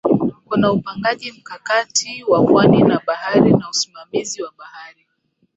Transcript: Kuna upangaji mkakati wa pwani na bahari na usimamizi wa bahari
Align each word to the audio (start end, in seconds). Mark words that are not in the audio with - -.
Kuna 0.47 0.71
upangaji 0.71 1.31
mkakati 1.31 2.23
wa 2.23 2.43
pwani 2.45 2.83
na 2.83 3.01
bahari 3.07 3.53
na 3.53 3.69
usimamizi 3.69 4.43
wa 4.43 4.51
bahari 4.57 5.05